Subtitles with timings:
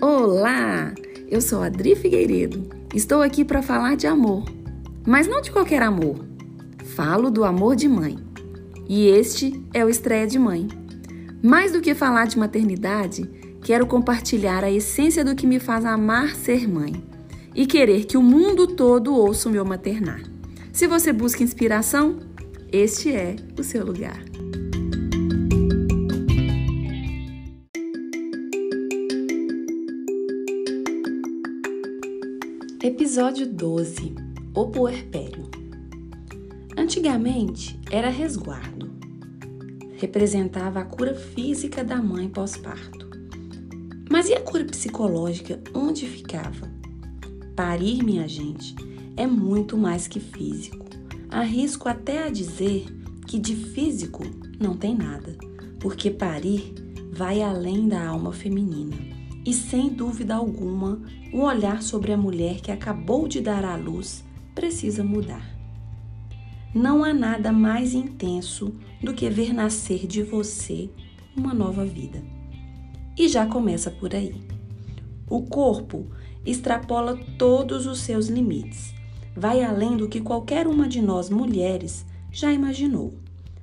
[0.00, 0.94] Olá!
[1.28, 2.68] Eu sou Adri Figueiredo.
[2.94, 4.44] Estou aqui para falar de amor,
[5.04, 6.24] mas não de qualquer amor.
[6.94, 8.16] Falo do amor de mãe.
[8.88, 10.68] E este é o Estreia de Mãe.
[11.42, 13.28] Mais do que falar de maternidade,
[13.60, 17.02] quero compartilhar a essência do que me faz amar ser mãe
[17.52, 20.22] e querer que o mundo todo ouça o meu maternar.
[20.72, 22.20] Se você busca inspiração,
[22.70, 24.22] este é o seu lugar.
[33.08, 34.14] Episódio 12
[34.54, 35.50] O Puerpério
[36.76, 38.92] Antigamente era resguardo.
[39.94, 43.08] Representava a cura física da mãe pós-parto.
[44.10, 46.70] Mas e a cura psicológica onde ficava?
[47.56, 48.76] Parir, minha gente,
[49.16, 50.84] é muito mais que físico.
[51.30, 52.84] Arrisco até a dizer
[53.26, 54.22] que de físico
[54.60, 55.34] não tem nada,
[55.80, 56.74] porque parir
[57.10, 59.17] vai além da alma feminina
[59.48, 61.00] e, sem dúvida alguma,
[61.32, 64.22] o olhar sobre a mulher que acabou de dar à luz
[64.54, 65.56] precisa mudar.
[66.74, 70.90] Não há nada mais intenso do que ver nascer de você
[71.34, 72.22] uma nova vida.
[73.16, 74.38] E já começa por aí.
[75.30, 76.06] O corpo
[76.44, 78.92] extrapola todos os seus limites,
[79.34, 83.14] vai além do que qualquer uma de nós mulheres já imaginou,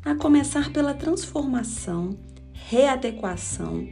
[0.04, 2.18] a começar pela transformação,
[2.54, 3.88] readequação,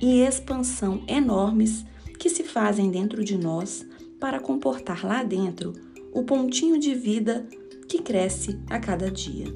[0.00, 1.84] e expansão enormes
[2.18, 3.86] que se fazem dentro de nós
[4.20, 5.72] para comportar lá dentro
[6.12, 7.46] o pontinho de vida
[7.88, 9.46] que cresce a cada dia.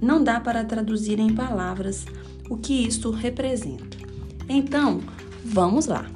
[0.00, 2.04] Não dá para traduzir em palavras
[2.50, 3.96] o que isto representa.
[4.48, 5.00] Então,
[5.44, 6.06] vamos lá.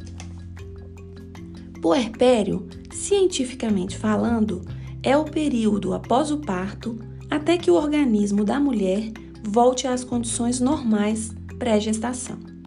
[1.81, 4.63] Puerpério, cientificamente falando,
[5.03, 6.99] é o período após o parto
[7.31, 12.58] até que o organismo da mulher volte às condições normais pré-gestação.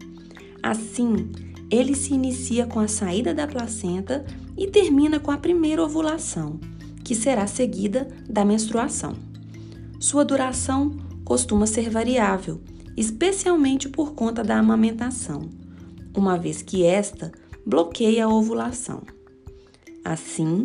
[0.62, 1.31] Assim,
[1.70, 4.26] ele se inicia com a saída da placenta
[4.58, 6.60] e termina com a primeira ovulação,
[7.04, 9.16] que será seguida da menstruação.
[9.99, 12.61] Sua duração costuma ser variável,
[12.98, 15.49] especialmente por conta da amamentação,
[16.16, 17.32] uma vez que esta
[17.66, 19.02] bloqueia a ovulação.
[20.04, 20.64] Assim,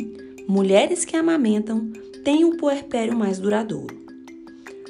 [0.49, 1.93] mulheres que amamentam
[2.25, 3.95] têm o puerpério mais duradouro.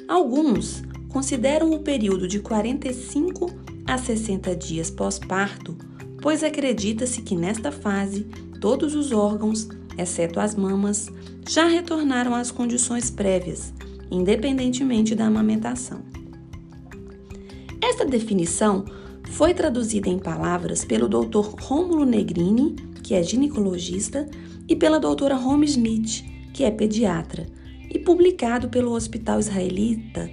[0.07, 3.51] Alguns consideram o período de 45
[3.87, 5.75] a 60 dias pós-parto,
[6.21, 8.27] pois acredita-se que nesta fase
[8.59, 11.07] todos os órgãos, exceto as mamas,
[11.47, 13.73] já retornaram às condições prévias,
[14.11, 16.01] independentemente da amamentação.
[17.81, 18.83] Esta definição
[19.31, 21.55] foi traduzida em palavras pelo Dr.
[21.61, 24.29] Rômulo Negrini, que é ginecologista,
[24.67, 27.47] e pela doutora Home Smith, que é pediatra,
[27.89, 30.29] e publicado pelo Hospital Israelita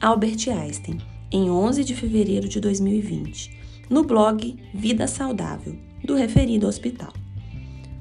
[0.00, 3.58] Albert Einstein em 11 de fevereiro de 2020,
[3.90, 7.12] no blog Vida Saudável, do referido hospital.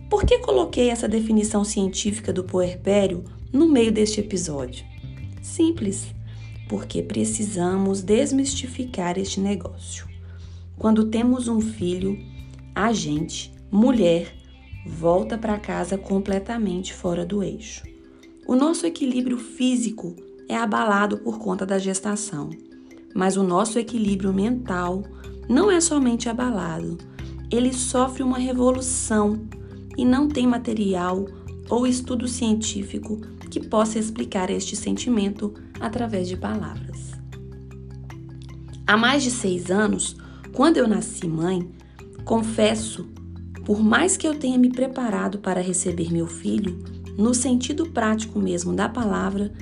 [0.09, 4.85] Por que coloquei essa definição científica do puerpério no meio deste episódio?
[5.41, 6.07] Simples,
[6.69, 10.07] porque precisamos desmistificar este negócio.
[10.77, 12.17] Quando temos um filho,
[12.73, 14.33] a gente, mulher,
[14.87, 17.83] volta para casa completamente fora do eixo.
[18.47, 20.15] O nosso equilíbrio físico
[20.47, 22.49] é abalado por conta da gestação
[23.15, 25.01] mas o nosso equilíbrio mental
[25.47, 26.97] não é somente abalado,
[27.49, 29.39] ele sofre uma revolução
[29.97, 31.25] e não tem material
[31.69, 37.11] ou estudo científico que possa explicar este sentimento através de palavras.
[38.85, 40.17] Há mais de seis anos,
[40.51, 41.71] quando eu nasci mãe,
[42.25, 43.07] confesso,
[43.63, 46.83] por mais que eu tenha me preparado para receber meu filho,
[47.17, 49.53] no sentido prático mesmo da palavra,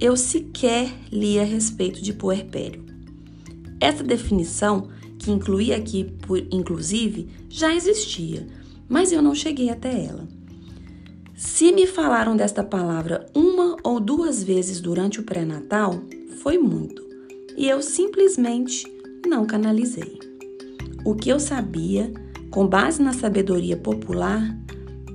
[0.00, 2.91] eu sequer li a respeito de puerpério.
[3.82, 4.86] Essa definição,
[5.18, 8.46] que incluía aqui por inclusive, já existia,
[8.88, 10.28] mas eu não cheguei até ela.
[11.34, 16.00] Se me falaram desta palavra uma ou duas vezes durante o pré-natal,
[16.38, 17.04] foi muito,
[17.56, 18.86] e eu simplesmente
[19.26, 20.16] não canalizei.
[21.04, 22.12] O que eu sabia,
[22.52, 24.56] com base na sabedoria popular,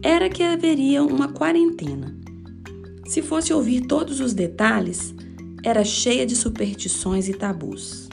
[0.04, 2.14] era que haveria uma quarentena.
[3.06, 5.16] Se fosse ouvir todos os detalhes,
[5.64, 8.07] era cheia de superstições e tabus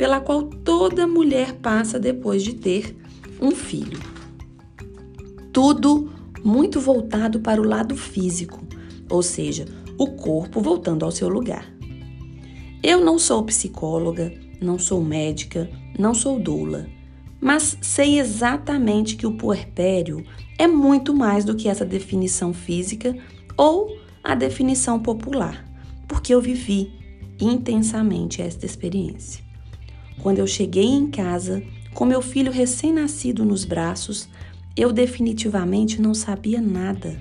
[0.00, 2.96] pela qual toda mulher passa depois de ter
[3.38, 4.00] um filho.
[5.52, 6.10] Tudo
[6.42, 8.66] muito voltado para o lado físico,
[9.10, 9.66] ou seja,
[9.98, 11.70] o corpo voltando ao seu lugar.
[12.82, 16.86] Eu não sou psicóloga, não sou médica, não sou doula,
[17.38, 20.24] mas sei exatamente que o puerpério
[20.58, 23.14] é muito mais do que essa definição física
[23.54, 25.62] ou a definição popular,
[26.08, 26.90] porque eu vivi
[27.38, 29.49] intensamente esta experiência.
[30.22, 31.62] Quando eu cheguei em casa,
[31.94, 34.28] com meu filho recém-nascido nos braços,
[34.76, 37.18] eu definitivamente não sabia nada.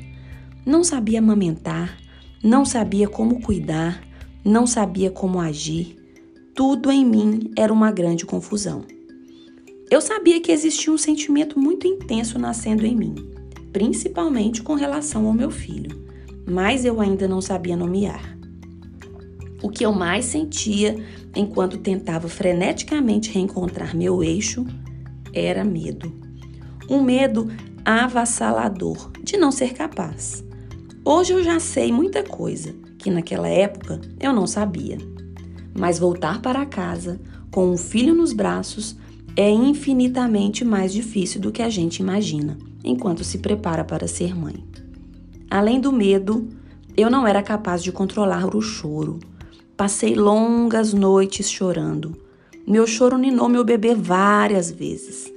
[0.66, 1.98] Não sabia amamentar,
[2.44, 4.04] não sabia como cuidar,
[4.44, 5.96] não sabia como agir.
[6.54, 8.84] Tudo em mim era uma grande confusão.
[9.90, 13.16] Eu sabia que existia um sentimento muito intenso nascendo em mim,
[13.74, 16.06] principalmente com relação ao meu filho,
[16.46, 18.39] mas eu ainda não sabia nomear.
[19.62, 20.96] O que eu mais sentia
[21.36, 24.66] enquanto tentava freneticamente reencontrar meu eixo
[25.34, 26.12] era medo.
[26.90, 27.50] Um medo
[27.84, 30.44] avassalador de não ser capaz.
[31.04, 34.98] Hoje eu já sei muita coisa que naquela época eu não sabia.
[35.78, 37.20] Mas voltar para casa
[37.52, 38.98] com um filho nos braços
[39.36, 44.64] é infinitamente mais difícil do que a gente imagina enquanto se prepara para ser mãe.
[45.50, 46.48] Além do medo,
[46.96, 49.20] eu não era capaz de controlar o choro
[49.80, 52.14] Passei longas noites chorando.
[52.68, 55.32] Meu choro ninou meu bebê várias vezes.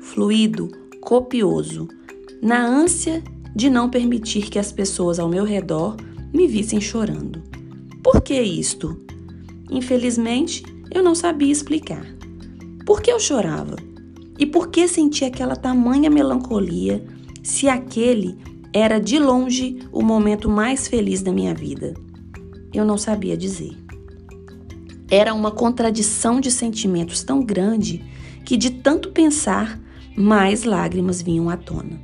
[0.00, 0.70] Fluido,
[1.00, 1.88] copioso,
[2.40, 3.20] na ânsia
[3.52, 5.96] de não permitir que as pessoas ao meu redor
[6.32, 7.42] me vissem chorando.
[8.00, 8.96] Por que isto?
[9.68, 10.62] Infelizmente,
[10.94, 12.06] eu não sabia explicar.
[12.86, 13.74] Por que eu chorava?
[14.38, 17.04] E por que sentia aquela tamanha melancolia
[17.42, 18.38] se aquele
[18.72, 21.92] era de longe o momento mais feliz da minha vida?
[22.72, 23.76] Eu não sabia dizer.
[25.10, 28.04] Era uma contradição de sentimentos tão grande
[28.44, 29.78] que, de tanto pensar,
[30.16, 32.00] mais lágrimas vinham à tona.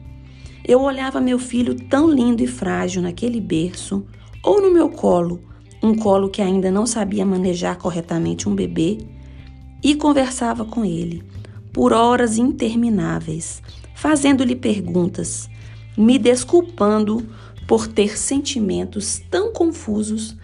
[0.64, 4.04] Eu olhava meu filho tão lindo e frágil naquele berço,
[4.42, 5.40] ou no meu colo,
[5.80, 8.98] um colo que ainda não sabia manejar corretamente um bebê,
[9.84, 11.22] e conversava com ele
[11.72, 13.62] por horas intermináveis,
[13.94, 15.48] fazendo-lhe perguntas,
[15.96, 17.24] me desculpando
[17.68, 20.36] por ter sentimentos tão confusos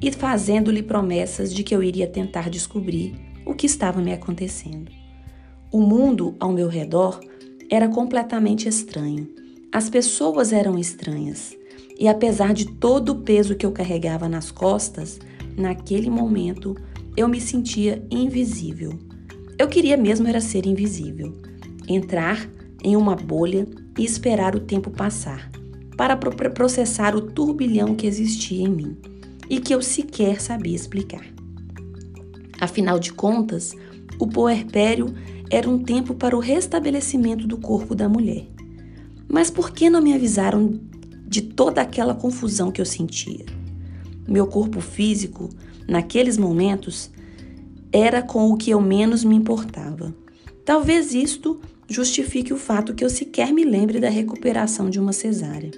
[0.00, 3.14] e fazendo-lhe promessas de que eu iria tentar descobrir
[3.44, 4.90] o que estava me acontecendo.
[5.72, 7.20] O mundo ao meu redor
[7.70, 9.28] era completamente estranho.
[9.72, 11.56] As pessoas eram estranhas.
[11.98, 15.18] E apesar de todo o peso que eu carregava nas costas,
[15.56, 16.76] naquele momento
[17.16, 18.96] eu me sentia invisível.
[19.58, 21.32] Eu queria mesmo era ser invisível,
[21.88, 22.48] entrar
[22.82, 23.66] em uma bolha
[23.98, 25.50] e esperar o tempo passar,
[25.96, 28.96] para processar o turbilhão que existia em mim
[29.48, 31.24] e que eu sequer sabia explicar.
[32.60, 33.74] Afinal de contas,
[34.18, 35.14] o puerpério
[35.50, 38.46] era um tempo para o restabelecimento do corpo da mulher.
[39.28, 40.80] Mas por que não me avisaram
[41.26, 43.46] de toda aquela confusão que eu sentia?
[44.26, 45.48] Meu corpo físico,
[45.86, 47.10] naqueles momentos,
[47.92, 50.14] era com o que eu menos me importava.
[50.64, 55.70] Talvez isto justifique o fato que eu sequer me lembre da recuperação de uma cesárea.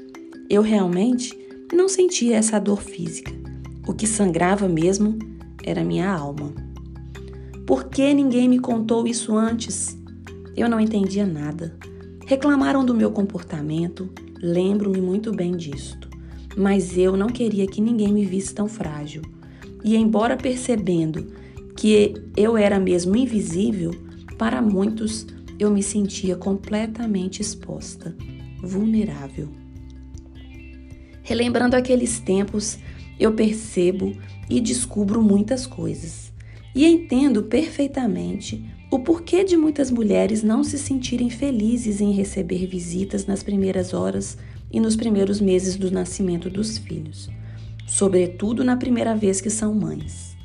[0.49, 1.39] Eu realmente
[1.73, 3.50] não sentia essa dor física.
[3.87, 5.19] O que sangrava mesmo
[5.65, 6.53] era minha alma.
[7.67, 9.97] Por que ninguém me contou isso antes?
[10.57, 11.77] Eu não entendia nada.
[12.27, 14.11] Reclamaram do meu comportamento,
[14.41, 16.09] lembro-me muito bem disto.
[16.57, 19.23] Mas eu não queria que ninguém me visse tão frágil.
[19.85, 21.33] E embora percebendo
[21.77, 23.93] que eu era mesmo invisível,
[24.37, 25.27] para muitos
[25.59, 28.17] eu me sentia completamente exposta,
[28.63, 29.49] vulnerável.
[31.23, 32.79] Relembrando aqueles tempos,
[33.21, 34.13] eu percebo
[34.49, 36.33] e descubro muitas coisas.
[36.75, 43.27] E entendo perfeitamente o porquê de muitas mulheres não se sentirem felizes em receber visitas
[43.27, 44.39] nas primeiras horas
[44.73, 47.29] e nos primeiros meses do nascimento dos filhos,
[47.87, 50.37] sobretudo na primeira vez que são mães.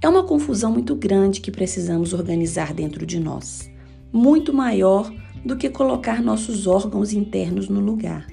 [0.00, 3.70] É uma confusão muito grande que precisamos organizar dentro de nós,
[4.12, 5.12] muito maior
[5.44, 8.26] do que colocar nossos órgãos internos no lugar.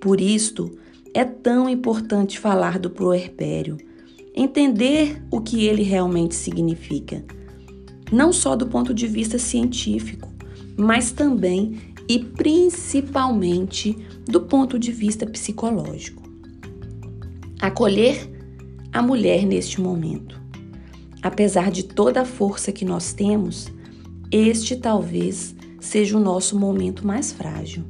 [0.00, 0.76] Por isto,
[1.16, 3.78] é tão importante falar do puerpério,
[4.34, 7.24] entender o que ele realmente significa,
[8.12, 10.28] não só do ponto de vista científico,
[10.76, 13.96] mas também e principalmente
[14.26, 16.22] do ponto de vista psicológico.
[17.62, 18.30] Acolher
[18.92, 20.38] a mulher neste momento.
[21.22, 23.68] Apesar de toda a força que nós temos,
[24.30, 27.84] este talvez seja o nosso momento mais frágil.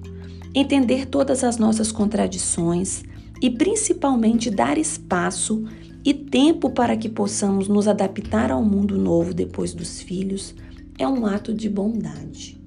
[0.54, 3.02] Entender todas as nossas contradições,
[3.40, 5.64] e principalmente dar espaço
[6.05, 10.55] e tempo para que possamos nos adaptar ao mundo novo depois dos filhos
[10.99, 12.61] é um ato de bondade.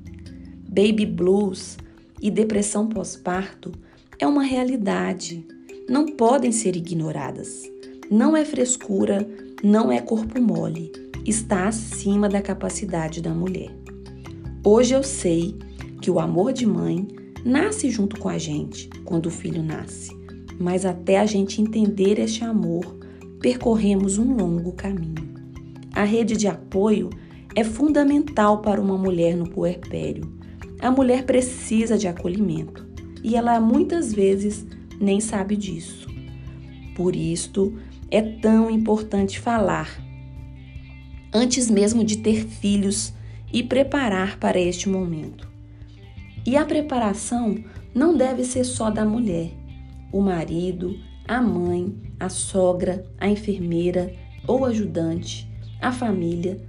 [0.67, 1.77] Baby blues
[2.21, 3.71] e depressão pós-parto
[4.19, 5.47] é uma realidade,
[5.89, 7.63] não podem ser ignoradas.
[8.11, 9.27] Não é frescura,
[9.63, 10.91] não é corpo mole,
[11.25, 13.71] está acima da capacidade da mulher.
[14.63, 15.55] Hoje eu sei
[16.01, 17.07] que o amor de mãe
[17.45, 20.18] nasce junto com a gente quando o filho nasce
[20.59, 22.85] mas até a gente entender este amor,
[23.39, 25.29] percorremos um longo caminho.
[25.93, 27.09] A rede de apoio
[27.55, 30.37] é fundamental para uma mulher no puerpério.
[30.81, 32.87] a mulher precisa de acolhimento
[33.21, 34.65] e ela muitas vezes
[34.99, 36.07] nem sabe disso.
[36.95, 37.73] Por isto
[38.09, 40.09] é tão importante falar
[41.33, 43.13] antes mesmo de ter filhos
[43.51, 45.47] e preparar para este momento.
[46.45, 47.63] E a preparação
[47.93, 49.51] não deve ser só da mulher.
[50.11, 50.97] O marido,
[51.27, 54.13] a mãe, a sogra, a enfermeira
[54.47, 55.49] ou ajudante,
[55.79, 56.59] a família,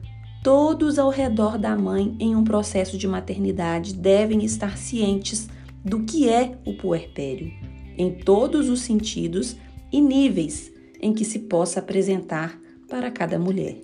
[0.43, 5.49] todos ao redor da mãe em um processo de maternidade devem estar cientes
[5.85, 7.51] do que é o puerpério,
[7.97, 9.57] em todos os sentidos
[9.91, 10.71] e níveis
[11.01, 13.81] em que se possa apresentar para cada mulher.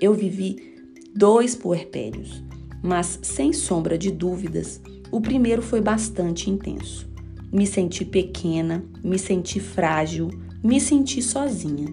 [0.00, 0.74] Eu vivi
[1.14, 2.42] dois puerpérios,
[2.82, 7.13] mas sem sombra de dúvidas, o primeiro foi bastante intenso.
[7.54, 10.28] Me senti pequena, me senti frágil,
[10.60, 11.86] me senti sozinha,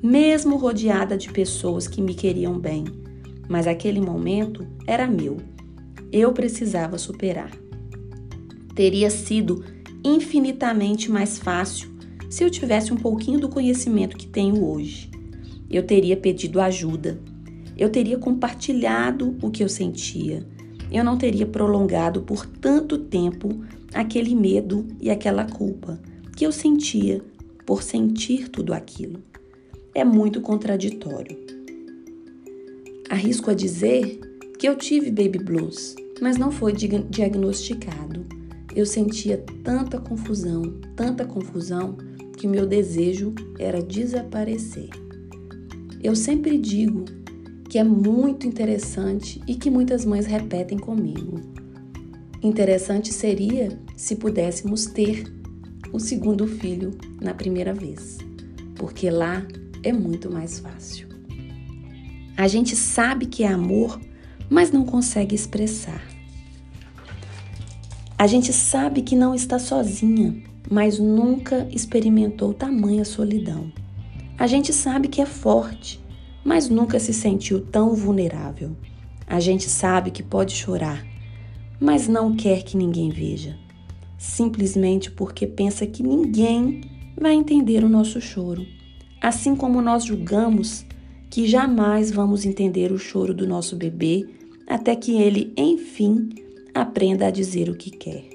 [0.00, 2.84] mesmo rodeada de pessoas que me queriam bem.
[3.48, 5.38] Mas aquele momento era meu.
[6.12, 7.50] Eu precisava superar.
[8.76, 9.64] Teria sido
[10.04, 11.90] infinitamente mais fácil
[12.30, 15.10] se eu tivesse um pouquinho do conhecimento que tenho hoje.
[15.68, 17.20] Eu teria pedido ajuda,
[17.76, 20.46] eu teria compartilhado o que eu sentia.
[20.92, 26.00] Eu não teria prolongado por tanto tempo aquele medo e aquela culpa
[26.36, 27.22] que eu sentia
[27.66, 29.22] por sentir tudo aquilo.
[29.94, 31.36] É muito contraditório.
[33.08, 34.20] Arrisco a dizer
[34.58, 38.24] que eu tive baby blues, mas não foi diagnosticado.
[38.74, 40.62] Eu sentia tanta confusão,
[40.96, 41.96] tanta confusão,
[42.36, 44.88] que meu desejo era desaparecer.
[46.02, 47.04] Eu sempre digo
[47.68, 51.40] que é muito interessante e que muitas mães repetem comigo.
[52.42, 55.32] Interessante seria se pudéssemos ter
[55.92, 58.18] o segundo filho na primeira vez,
[58.74, 59.46] porque lá
[59.84, 61.08] é muito mais fácil.
[62.36, 64.00] A gente sabe que é amor,
[64.50, 66.02] mas não consegue expressar.
[68.18, 73.72] A gente sabe que não está sozinha, mas nunca experimentou tamanha solidão.
[74.36, 76.00] A gente sabe que é forte,
[76.44, 78.76] mas nunca se sentiu tão vulnerável.
[79.28, 81.11] A gente sabe que pode chorar,
[81.82, 83.58] mas não quer que ninguém veja,
[84.16, 86.82] simplesmente porque pensa que ninguém
[87.20, 88.64] vai entender o nosso choro,
[89.20, 90.86] assim como nós julgamos
[91.28, 94.24] que jamais vamos entender o choro do nosso bebê
[94.68, 96.28] até que ele, enfim,
[96.72, 98.30] aprenda a dizer o que quer.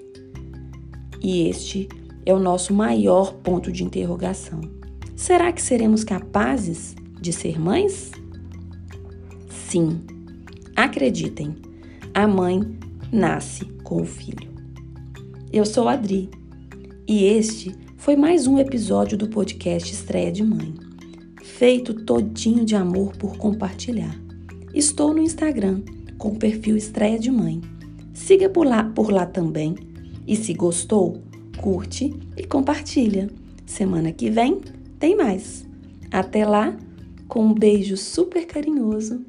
[1.24, 1.88] E este
[2.26, 4.60] é o nosso maior ponto de interrogação.
[5.16, 8.12] Será que seremos capazes de ser mães?
[9.50, 10.02] Sim,
[10.76, 11.56] acreditem,
[12.14, 12.78] a mãe
[13.12, 14.50] nasce com o filho.
[15.52, 16.30] Eu sou Adri
[17.08, 20.74] e este foi mais um episódio do podcast Estreia de Mãe,
[21.42, 24.16] feito todinho de amor por compartilhar.
[24.74, 25.82] Estou no Instagram
[26.18, 27.62] com o perfil Estreia de Mãe.
[28.14, 29.76] Siga por lá, por lá também
[30.28, 31.22] e se gostou,
[31.58, 33.30] curte e compartilha.
[33.66, 34.62] Semana que vem
[35.00, 35.66] tem mais.
[36.12, 36.78] Até lá!
[37.28, 39.26] com um beijo super carinhoso